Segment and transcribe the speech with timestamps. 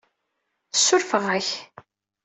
[0.73, 1.49] Ssurfeɣ-ak.